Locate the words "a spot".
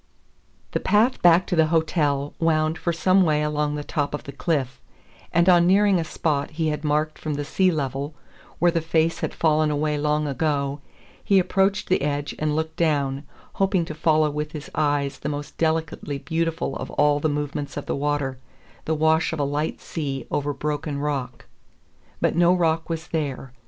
5.99-6.49